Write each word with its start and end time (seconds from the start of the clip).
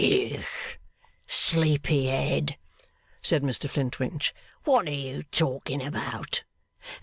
'Yoogh! 0.01 0.43
Sleepy 1.27 2.07
Head!' 2.07 2.57
said 3.21 3.43
Mr 3.43 3.69
Flintwinch, 3.69 4.33
'what 4.63 4.87
are 4.87 4.89
you 4.89 5.21
talking 5.21 5.85
about? 5.85 6.41